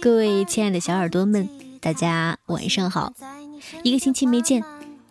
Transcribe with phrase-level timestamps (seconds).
[0.00, 1.48] 各位亲爱的小耳朵们，
[1.80, 3.12] 大家晚上好！
[3.82, 4.62] 一个星期没见，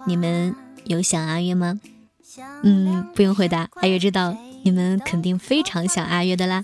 [0.05, 0.55] 你们
[0.85, 1.79] 有想阿月吗？
[2.63, 6.63] 嗯，不用回答，阿月知道你们肯定非常想阿月的啦。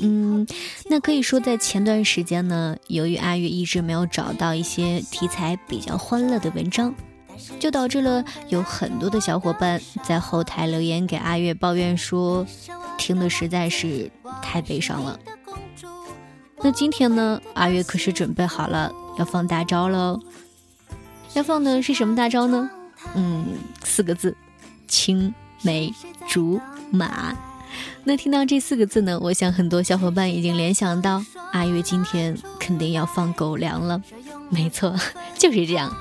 [0.00, 0.46] 嗯，
[0.88, 6.94] 那可以说在前段时间呢，由于阿月一直没有找到一些题材比较欢乐的文章，
[7.58, 12.46] 就导致了有很多的小伙伴在后台留言给阿月抱怨说，
[12.96, 14.10] 听的实在是
[14.42, 15.18] 太悲伤了。
[16.60, 20.20] 那今天呢，阿月可是准备好了要放大招喽。
[21.34, 22.68] 要放的是什么大招呢？
[23.14, 23.46] 嗯，
[23.84, 24.36] 四个字：
[24.88, 25.32] 青
[25.62, 25.92] 梅
[26.26, 27.36] 竹马。
[28.02, 34.02] 那听到这四个字呢，我想很多小伙伴已经联想到阿月今天肯定要放狗粮了。
[34.50, 34.96] 没错，
[35.38, 35.94] 就是这样。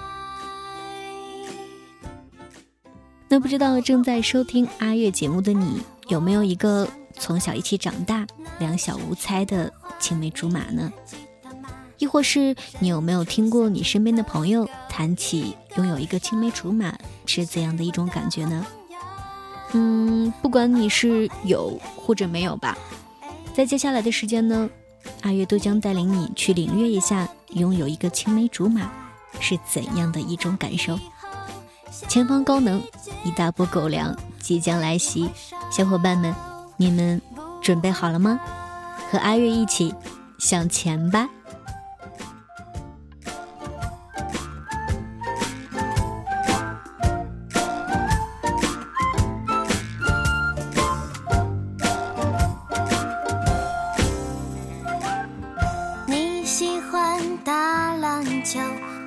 [3.30, 6.88] 那不知道正在收听阿月节目的你，有没有一个
[7.20, 8.26] 从小一起长大、
[8.60, 9.72] 两小无猜的？
[10.00, 10.92] 青梅竹马呢？
[11.98, 16.95] 亦或是你有没有听过你身边的朋友谈起拥有一个青梅竹马
[17.26, 18.64] 是怎样的一种感觉呢？
[19.73, 22.78] 嗯，不管你是有或者没有吧，
[23.56, 24.70] 在接下来的时间呢，
[25.23, 28.92] 阿月都将带领你去领略一下拥有一个青梅竹马
[29.40, 31.00] 是怎样的一种感受。
[32.08, 32.80] 前方高能，
[33.23, 35.28] 一大波狗粮即将来袭，
[35.72, 36.34] 小伙伴们，
[36.78, 37.22] 你们
[37.61, 38.39] 准备好了吗？
[39.09, 39.95] 和阿月一起
[40.38, 41.28] 向前吧。
[56.05, 58.59] 你喜欢打篮球，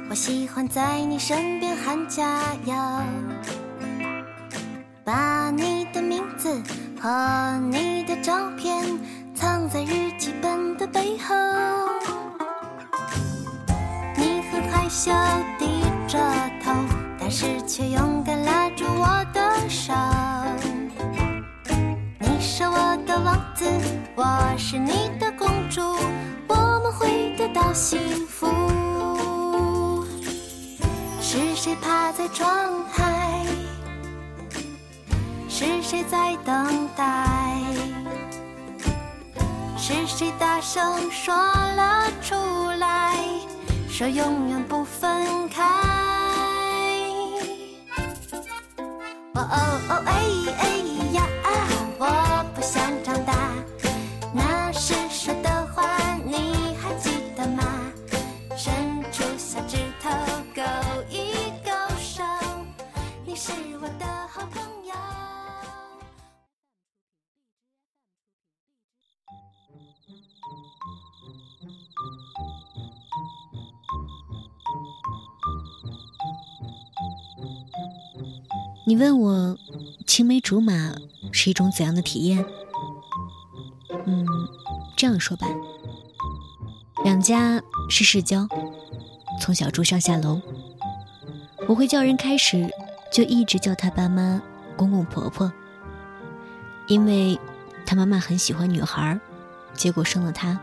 [0.08, 2.74] 我喜欢在你身边喊加油，
[5.04, 6.62] 把你的名字
[7.00, 8.84] 和你的照片。
[9.34, 11.34] 藏在日记本的背后，
[14.16, 15.10] 你很害羞
[15.58, 16.18] 低着
[16.62, 16.74] 头，
[17.18, 19.94] 但是却勇敢拉住我的手。
[22.18, 23.64] 你是我的王子，
[24.14, 25.80] 我是你的公主，
[26.48, 28.46] 我们会得到幸福。
[31.22, 33.19] 是谁趴在窗台？
[35.90, 37.56] 谁在等待？
[39.76, 42.36] 是谁大声说了出
[42.78, 43.16] 来，
[43.88, 45.64] 说永远不分开？
[49.34, 50.22] 哦哦哦，哎
[50.60, 50.68] 哎
[51.10, 51.26] 呀，
[51.98, 52.39] 我
[78.90, 79.56] 你问我
[80.04, 80.72] 青梅竹马
[81.30, 82.44] 是一种怎样的体验？
[84.04, 84.26] 嗯，
[84.96, 85.46] 这样说吧，
[87.04, 88.48] 两家是世交，
[89.40, 90.40] 从小住上下楼，
[91.68, 92.68] 我会叫人开始
[93.12, 94.42] 就一直叫他爸妈、
[94.76, 95.52] 公公婆婆，
[96.88, 97.38] 因为
[97.86, 99.20] 他妈妈很喜欢女孩，
[99.72, 100.58] 结果生了他。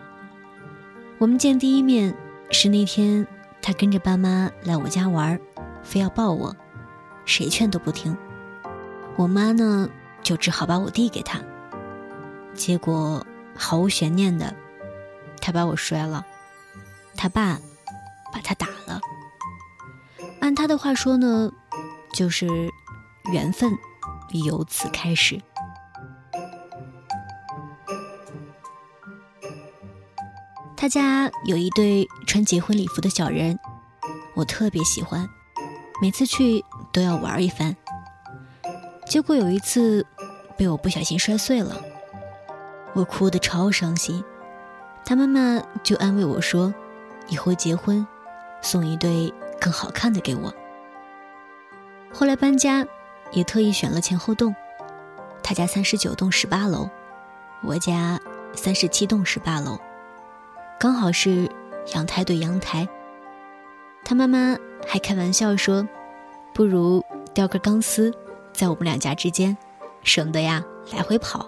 [1.17, 2.13] 我们见第一面
[2.51, 3.25] 是那天
[3.61, 5.39] 他跟着爸妈来我家玩，
[5.81, 6.53] 非要抱我。
[7.27, 8.17] 谁劝都不听，
[9.17, 9.87] 我妈呢
[10.23, 11.39] 就只好把我递给他。
[12.55, 13.23] 结果
[13.53, 14.55] 毫无悬念的，
[15.41, 16.25] 他把我摔了，
[17.17, 17.59] 他爸
[18.31, 18.99] 把他打了。
[20.39, 21.51] 按他的话说呢，
[22.13, 22.47] 就是
[23.33, 23.77] 缘分
[24.47, 25.39] 由此开始。
[30.77, 33.59] 他家有一对穿结婚礼服的小人，
[34.33, 35.27] 我特别喜欢，
[36.01, 36.63] 每次去。
[36.97, 37.75] 都要玩一番，
[39.05, 40.03] 结果有一次
[40.57, 41.79] 被我不小心摔碎了，
[42.95, 44.23] 我哭得超伤心。
[45.05, 46.73] 他妈妈就安慰我说
[47.29, 48.03] ：“以后结婚
[48.63, 50.51] 送一对更好看的给我。”
[52.11, 52.83] 后来搬家
[53.31, 54.55] 也特意选了前后栋，
[55.43, 56.89] 他家三十九栋十八楼，
[57.61, 58.19] 我家
[58.55, 59.77] 三十七栋十八楼，
[60.79, 61.47] 刚好是
[61.93, 62.89] 阳台对阳台。
[64.03, 64.57] 他妈妈
[64.87, 65.87] 还开玩笑说。
[66.57, 67.05] 不如
[67.35, 68.11] 吊根钢丝，
[68.51, 69.55] 在我们两家之间，
[70.01, 71.47] 省得呀来回跑。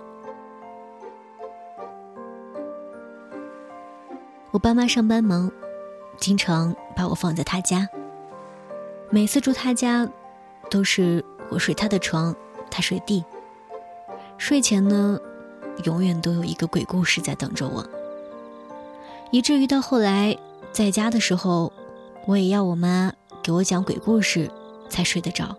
[4.52, 5.52] 我爸妈上班忙，
[6.20, 7.90] 经常把我放在他家。
[9.10, 10.08] 每次住他家，
[10.70, 12.36] 都是我睡他的床，
[12.70, 13.26] 他睡地。
[14.38, 15.20] 睡前呢，
[15.86, 17.84] 永远都有一个鬼故事在等着我。
[19.32, 20.38] 以至于到后来
[20.72, 21.74] 在家的时候，
[22.28, 23.12] 我也要我妈
[23.42, 24.48] 给我讲鬼故事
[24.89, 25.56] 才睡得着。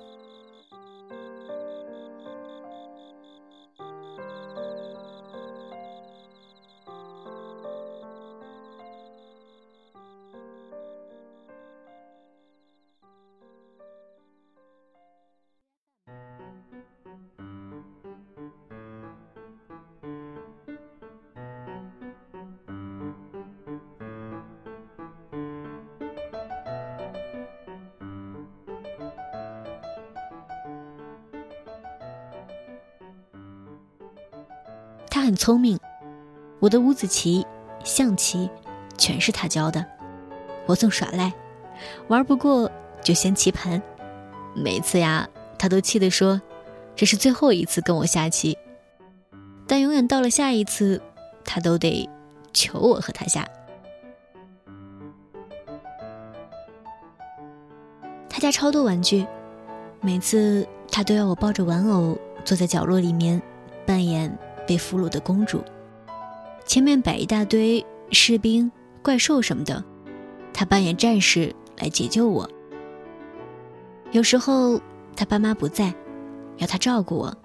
[35.50, 35.76] 聪明，
[36.60, 37.44] 我的五子棋、
[37.82, 38.48] 象棋
[38.96, 39.84] 全是他教的。
[40.64, 41.32] 我总耍赖，
[42.06, 42.70] 玩不过
[43.02, 43.82] 就掀棋盘。
[44.54, 46.40] 每次呀，他都气得说
[46.94, 48.56] ：“这是最后一次跟我下棋。”
[49.66, 51.02] 但永远到了下一次，
[51.44, 52.08] 他都得
[52.52, 53.44] 求我和他下。
[58.28, 59.26] 他家超多玩具，
[60.00, 63.42] 每次他都要我抱着玩偶坐在角落里面
[63.84, 64.32] 扮演。
[64.70, 65.64] 被俘虏的公主，
[66.64, 68.70] 前面摆一大堆士兵、
[69.02, 69.82] 怪兽什么的，
[70.52, 72.48] 他扮演战士来解救我。
[74.12, 74.80] 有时候
[75.16, 75.92] 他爸妈不在，
[76.58, 77.36] 要他照顾我，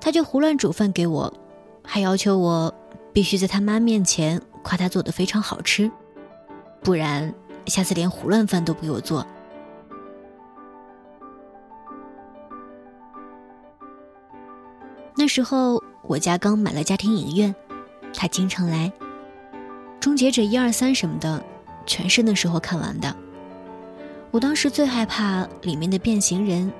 [0.00, 1.34] 他就胡乱煮饭给我，
[1.82, 2.72] 还要求我
[3.12, 5.90] 必须在他妈面前夸他做的非常好吃，
[6.80, 7.34] 不然
[7.66, 9.26] 下次连胡乱饭都不给我做。
[15.26, 15.82] 那时候。
[16.08, 17.52] 我家刚买了家庭影院，
[18.14, 18.92] 他经常来。
[19.98, 21.42] 终结者一二三什么的，
[21.84, 23.12] 全是那时候看完的。
[24.30, 26.72] 我当时最害怕里面的变形人，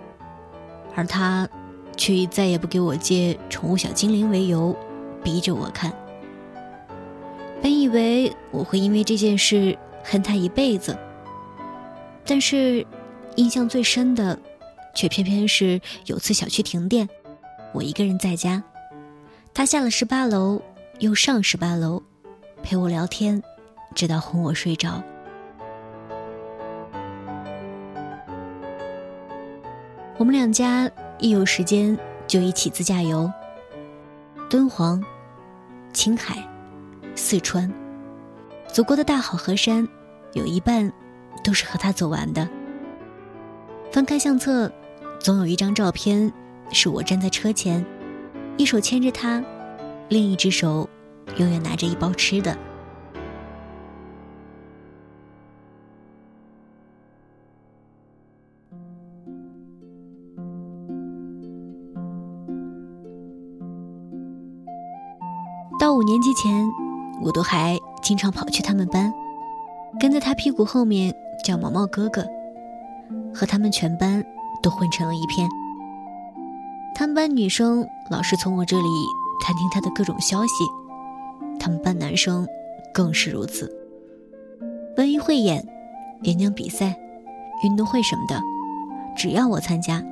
[0.94, 1.48] 而他
[1.96, 4.76] 却以再也不给我借宠物小精灵为由，
[5.24, 5.92] 逼着我看。
[7.60, 10.96] 本以为我会因为这件事恨他一辈子，
[12.24, 12.86] 但是
[13.34, 14.38] 印象最深的，
[14.94, 17.08] 却偏偏是有次小区停电，
[17.76, 18.62] 我一个人在家。
[19.52, 20.60] 他下了十八楼，
[20.98, 22.02] 又上十八楼，
[22.62, 23.42] 陪我聊天，
[23.94, 25.02] 直到哄我睡着。
[30.16, 31.96] 我们两家一有时间
[32.26, 33.30] 就一起自驾游，
[34.48, 35.04] 敦煌、
[35.92, 36.42] 青海、
[37.14, 37.70] 四川，
[38.72, 39.86] 祖国的大好河山，
[40.32, 40.90] 有一半
[41.44, 42.48] 都是和他走完的。
[43.92, 44.72] 翻开相册，
[45.20, 46.32] 总有一张照片
[46.72, 47.84] 是我站在车前。
[48.58, 49.44] 一手牵着他，
[50.08, 50.88] 另一只手
[51.36, 52.56] 永远拿着一包吃的。
[65.78, 66.66] 到五年级前，
[67.22, 69.12] 我都还经常跑去他们班，
[70.00, 71.14] 跟在他屁股后面
[71.44, 72.26] 叫毛毛哥哥，
[73.34, 74.24] 和他们全班
[74.62, 75.46] 都混成了一片。
[76.98, 78.88] 他们班女生老是从我这里
[79.38, 80.64] 探听他的各种消息，
[81.60, 82.48] 他们班男生
[82.94, 83.70] 更是如此。
[84.96, 85.62] 文艺汇演、
[86.22, 86.96] 演讲比赛、
[87.62, 88.40] 运动会什么的，
[89.14, 90.02] 只要我参加，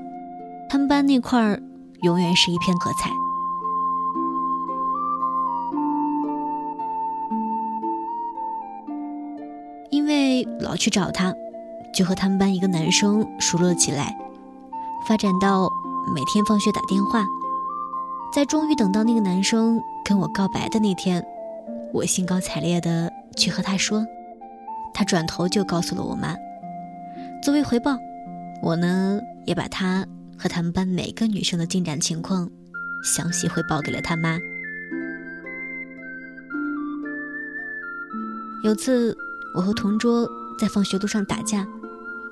[0.69, 1.59] 他们班那块儿
[2.03, 3.09] 永远是一片喝彩。
[9.89, 11.33] 因为老去找他，
[11.95, 14.15] 就和他们班一个男生熟络起来，
[15.09, 15.67] 发展到。
[16.13, 17.25] 每天放学打电话，
[18.33, 21.25] 在终于等到那个男生跟我告白的那天，
[21.93, 24.05] 我兴高采烈的去和他说，
[24.93, 26.35] 他转头就告诉了我妈。
[27.43, 27.99] 作为回报，
[28.63, 30.07] 我呢也把他
[30.39, 32.49] 和他们班每个女生的进展情况
[33.03, 34.39] 详细汇报给了他妈。
[38.63, 39.17] 有次
[39.55, 41.67] 我和同桌在放学路上打架，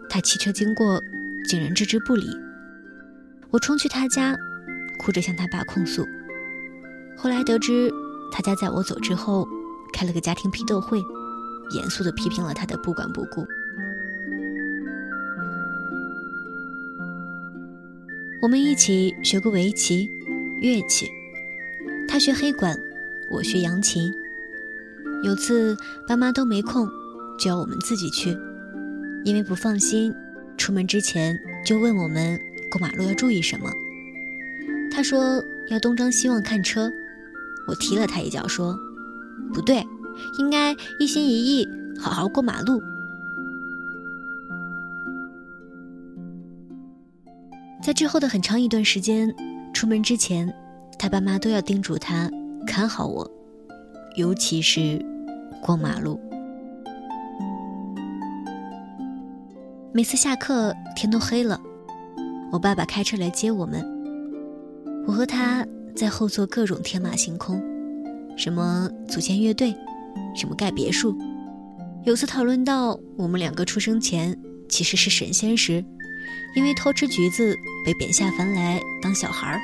[0.08, 1.00] 他骑车经过，
[1.48, 2.41] 竟然置之不理。
[3.52, 4.34] 我冲去他家，
[4.98, 6.08] 哭着向他爸控诉。
[7.14, 7.92] 后来得知，
[8.32, 9.46] 他家在我走之后
[9.92, 11.02] 开了个家庭批斗会，
[11.74, 13.46] 严肃地批评了他的不管不顾。
[18.40, 20.08] 我们一起学过围棋、
[20.62, 21.06] 乐器，
[22.08, 22.74] 他学黑管，
[23.30, 24.10] 我学扬琴。
[25.22, 25.76] 有次
[26.08, 26.88] 爸妈都没空，
[27.38, 28.34] 就要我们自己去，
[29.24, 30.12] 因为不放心，
[30.56, 32.40] 出门之前就问我们。
[32.72, 33.70] 过马路要注意什么？
[34.90, 36.90] 他说要东张西望看车，
[37.68, 38.74] 我踢了他一脚，说
[39.52, 39.86] 不对，
[40.38, 41.68] 应该一心一意
[42.00, 42.82] 好好过马路。
[47.82, 49.30] 在之后的很长一段时间，
[49.74, 50.50] 出门之前，
[50.98, 52.30] 他爸妈都要叮嘱他
[52.66, 53.30] 看好我，
[54.16, 55.04] 尤其是
[55.60, 56.18] 过马路。
[59.92, 61.60] 每次下课天都黑了，
[62.52, 63.82] 我爸爸开车来接我们，
[65.06, 65.66] 我和他
[65.96, 67.58] 在后座各种天马行空，
[68.36, 69.74] 什么组建乐队，
[70.36, 71.16] 什么盖别墅。
[72.04, 75.82] 有次讨论到我们两个出生前其实是神仙时，
[76.54, 77.56] 因为偷吃橘子
[77.86, 79.58] 被贬下凡来当小孩儿。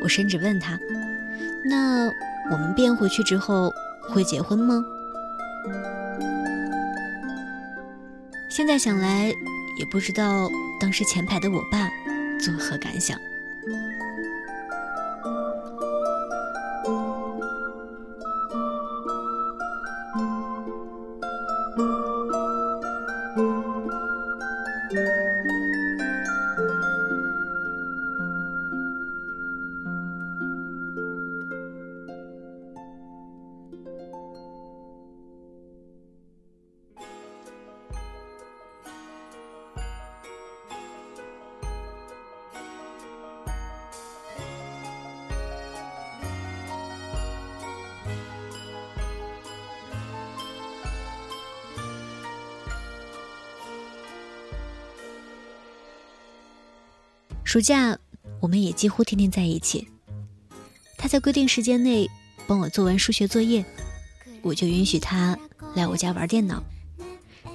[0.00, 0.78] 我甚至问他
[1.68, 2.08] ：“那
[2.52, 3.68] 我们变回去之后
[4.08, 4.80] 会结婚吗？”
[8.48, 9.34] 现在想来，
[9.76, 11.88] 也不知道当时前排的我爸
[12.38, 13.18] 作何感想。
[57.46, 57.96] 暑假，
[58.40, 59.86] 我们也几乎天天在一起。
[60.98, 62.10] 他在规定时间内
[62.44, 63.64] 帮我做完数学作业，
[64.42, 65.38] 我就允许他
[65.76, 66.60] 来我家玩电脑，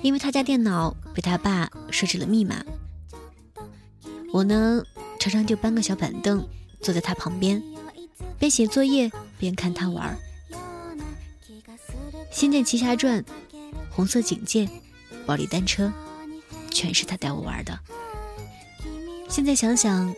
[0.01, 2.63] 因为他家电脑被他爸设置了密码。
[4.31, 4.81] 我呢，
[5.19, 6.47] 常常就搬个小板凳
[6.79, 7.61] 坐在他旁边，
[8.39, 10.17] 边写作业边看他玩。
[12.31, 13.21] 《仙剑奇侠传》
[13.89, 14.65] 《红色警戒》
[15.25, 15.87] 《暴力单车》，
[16.73, 17.77] 全是他带我玩的。
[19.31, 20.13] 现在想想，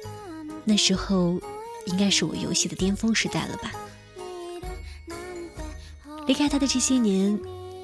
[0.65, 1.39] 那时候
[1.85, 3.71] 应该是我游戏的巅峰时代了吧。
[6.25, 7.39] 离开他的这些年，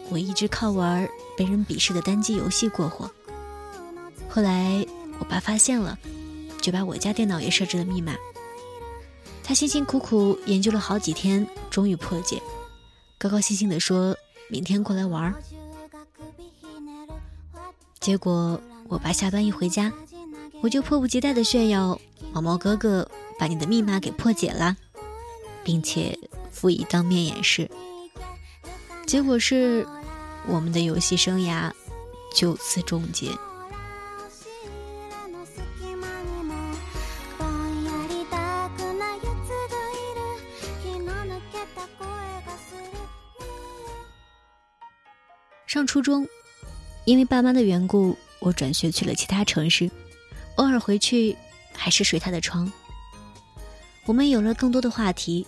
[0.10, 1.08] 我一直靠玩
[1.38, 3.12] 被人鄙视的单机游戏过活。
[4.28, 4.84] 后来
[5.20, 6.00] 我爸发现了，
[6.60, 8.16] 就把我家电脑也设置了密码。
[9.44, 12.42] 他辛辛苦苦研究了好几天，终于破解，
[13.20, 14.18] 高高兴兴地说
[14.50, 15.32] 明天过来玩。
[18.00, 19.94] 结果我爸下班一回家。
[20.62, 22.00] 我就迫不及待地炫耀
[22.34, 24.76] ：“毛毛哥哥把你的密码给破解了，
[25.64, 26.18] 并且
[26.52, 27.70] 附以当面演示。”
[29.08, 29.88] 结果是，
[30.48, 31.72] 我们的游戏生涯
[32.36, 33.32] 就此终结。
[45.66, 46.28] 上初中，
[47.06, 49.90] 因为爸妈的缘故，我转学去了其他城市。
[50.60, 51.38] 偶尔回去，
[51.74, 52.70] 还是睡他的床。
[54.06, 55.48] 我们有了更多的话题，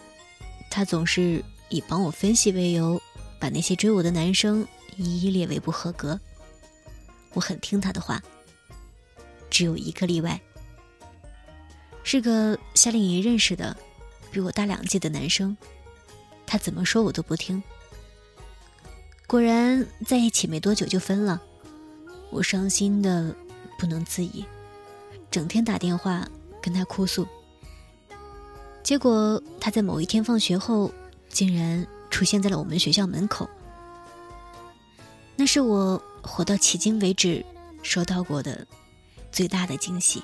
[0.69, 3.01] 他总是以帮我分析为由，
[3.37, 4.65] 把那些追我的男生
[4.95, 6.17] 一一列为不合格。
[7.33, 8.23] 我很听他的话，
[9.49, 10.39] 只有一个例外，
[12.03, 13.75] 是个夏令营认识的，
[14.31, 15.57] 比我大两届的男生。
[16.45, 17.61] 他怎么说我都不听。
[19.27, 21.41] 果然在一起没多久就分了，
[22.29, 23.35] 我伤心的
[23.77, 24.45] 不能自已。
[25.31, 26.27] 整天打电话
[26.61, 27.25] 跟他哭诉，
[28.83, 30.91] 结果他在某一天放学后，
[31.29, 33.49] 竟然出现在了我们学校门口。
[35.37, 37.43] 那是我活到迄今为止
[37.81, 38.67] 收到过的
[39.31, 40.21] 最大的惊喜。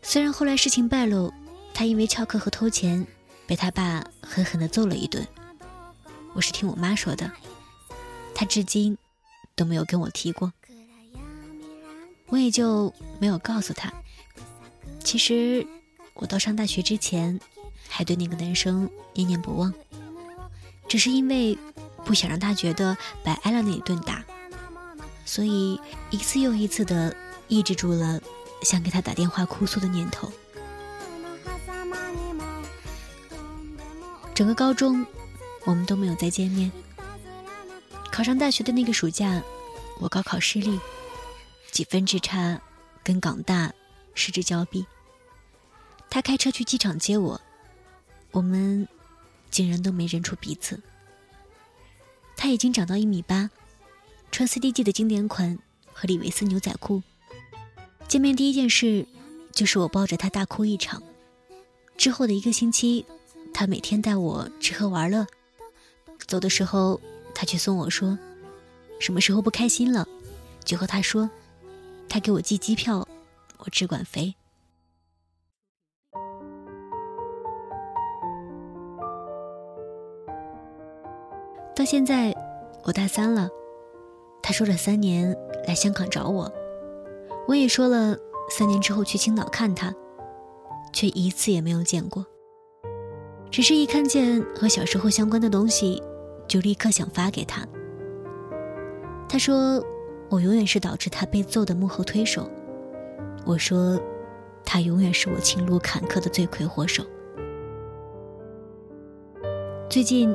[0.00, 1.32] 虽然后来事情败露，
[1.74, 3.04] 他因为翘课和偷钱
[3.48, 5.26] 被他爸狠狠地揍了一顿，
[6.34, 7.28] 我是听我妈说的，
[8.32, 8.96] 他至今
[9.56, 10.52] 都没有跟我提过。
[12.28, 13.92] 我也就没有告诉他。
[15.02, 15.66] 其实，
[16.14, 17.38] 我到上大学之前，
[17.88, 19.72] 还对那个男生念念不忘，
[20.88, 21.56] 只是因为
[22.04, 24.24] 不想让他觉得白挨了那一顿打，
[25.24, 27.14] 所以一次又一次的
[27.48, 28.20] 抑制住了
[28.62, 30.32] 想给他打电话哭诉的念头。
[34.34, 35.06] 整个高中，
[35.64, 36.72] 我们都没有再见面。
[38.10, 39.42] 考上大学的那个暑假，
[40.00, 40.80] 我高考失利。
[41.74, 42.60] 几分之差，
[43.02, 43.74] 跟港大
[44.14, 44.86] 失之交臂。
[46.08, 47.40] 他开车去机场接我，
[48.30, 48.86] 我们
[49.50, 50.80] 竟然都没认出彼此。
[52.36, 53.50] 他已经长到一米八，
[54.30, 55.58] 穿 CDG 的经典款
[55.92, 57.02] 和李维斯牛仔裤。
[58.06, 59.04] 见面第一件事
[59.50, 61.02] 就是我抱着他大哭一场。
[61.96, 63.04] 之后的一个星期，
[63.52, 65.26] 他每天带我吃喝玩乐。
[66.28, 67.00] 走的时候，
[67.34, 68.16] 他却送我说
[69.00, 70.06] ：“什么时候不开心了，
[70.64, 71.28] 就和他说。”
[72.14, 73.04] 他给我寄机票，
[73.58, 74.36] 我只管飞。
[81.74, 82.32] 到现在，
[82.84, 83.50] 我大三了，
[84.40, 86.48] 他说了三年来香港找我，
[87.48, 88.16] 我也说了
[88.48, 89.92] 三年之后去青岛看他，
[90.92, 92.24] 却一次也没有见过。
[93.50, 96.00] 只是一看见和小时候相关的东西，
[96.46, 97.66] 就立刻想发给他。
[99.28, 99.84] 他说
[100.30, 102.48] 我永远是导致他被揍的幕后推手，
[103.44, 104.00] 我说
[104.64, 107.04] 他永远是我情路坎坷的罪魁祸首。
[109.88, 110.34] 最近，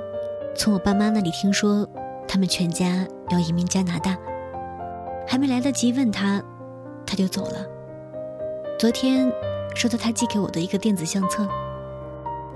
[0.56, 1.86] 从我爸妈那里听说，
[2.28, 4.18] 他们全家要移民加拿大，
[5.28, 6.42] 还没来得及问他，
[7.06, 7.66] 他就走了。
[8.78, 9.30] 昨天
[9.76, 11.46] 收到他寄给我的一个电子相册，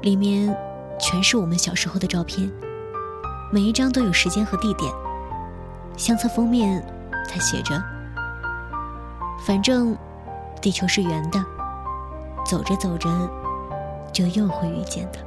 [0.02, 0.56] 里面
[0.98, 2.50] 全是我们小时候的照片，
[3.52, 4.90] 每一张都有时间和地点。
[5.98, 6.82] 相册封面，
[7.30, 7.82] 他写着
[9.46, 9.98] ：“反正
[10.62, 11.44] 地球是圆的，
[12.46, 13.10] 走着走着，
[14.12, 15.20] 就又会遇见的。”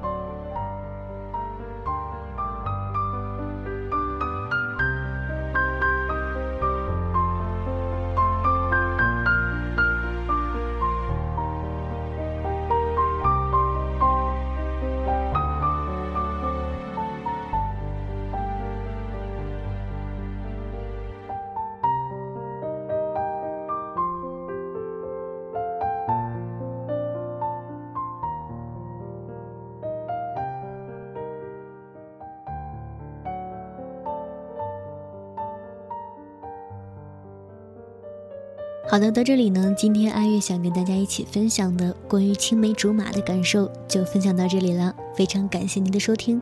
[38.89, 46.41] 好的，到这里呢，今天阿月想跟大家一起分享的关于青梅竹马的感受就分享到这里了，非常感谢您的收听。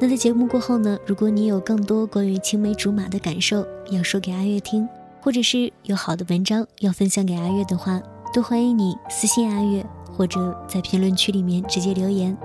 [0.00, 4.88] 那在节目过后呢，如果你有更多关于青梅竹马的感受要说给阿月听，
[5.20, 12.36] 或者是有好的文章要分享给阿月的话，都欢迎你私信阿月，或者在评论区里面直接留言。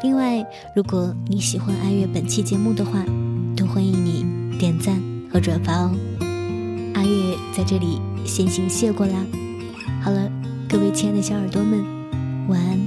[0.00, 3.04] 另外，如果你喜欢阿月本期节目的话，
[3.56, 5.90] 都欢迎你点赞和转发哦。
[7.56, 9.14] 在这里先行谢过啦。
[10.02, 10.30] 好了，
[10.68, 11.82] 各位亲爱的小耳朵们，
[12.48, 12.78] 晚安。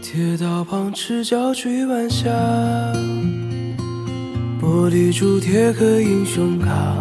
[0.00, 2.30] 铁道旁赤脚追晚霞，
[4.62, 6.96] 玻璃珠铁刻英雄卡，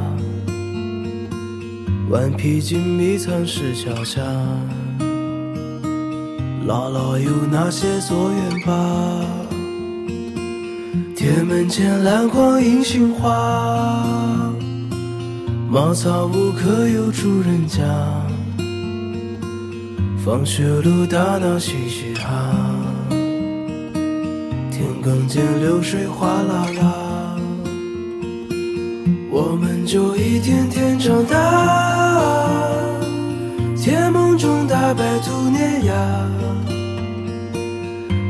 [2.10, 4.22] 顽皮筋迷藏石桥下，
[6.68, 9.41] 姥姥有那些作业吧。
[11.22, 13.32] 铁门前篮筐银杏花，
[15.70, 17.84] 茅草屋可有住人家？
[20.26, 22.56] 放学路打闹嘻嘻哈，
[24.72, 27.38] 田埂间流水哗啦啦，
[29.30, 31.38] 我们就一天天长大，
[33.78, 35.94] 甜梦中打败兔年牙。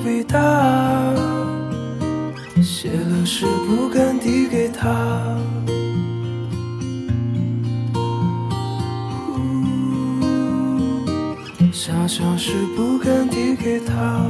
[0.00, 0.38] 伟大，
[2.62, 5.38] 写了诗不敢递给他。
[11.72, 14.26] 想想是不敢递给他。